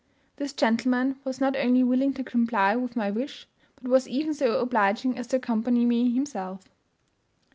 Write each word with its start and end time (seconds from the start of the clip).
This 0.37 0.51
gentleman 0.51 1.17
was 1.23 1.39
not 1.39 1.55
only 1.55 1.83
willing 1.83 2.11
to 2.15 2.23
comply 2.23 2.75
with 2.75 2.95
my 2.95 3.11
wish, 3.11 3.47
but 3.75 3.91
was 3.91 4.07
even 4.07 4.33
so 4.33 4.59
obliging 4.59 5.15
as 5.15 5.27
to 5.27 5.35
accompany 5.35 5.85
me 5.85 6.11
himself. 6.11 6.61